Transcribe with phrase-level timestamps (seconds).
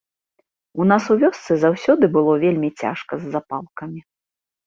[0.83, 4.01] У нас у вёсцы заўсёды было вельмі цяжка з запалкамі.